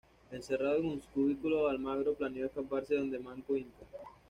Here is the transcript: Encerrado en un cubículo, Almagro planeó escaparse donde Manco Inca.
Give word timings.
Encerrado 0.31 0.77
en 0.79 0.85
un 0.87 0.99
cubículo, 1.13 1.67
Almagro 1.67 2.15
planeó 2.15 2.47
escaparse 2.47 2.95
donde 2.95 3.19
Manco 3.19 3.55
Inca. 3.55 3.85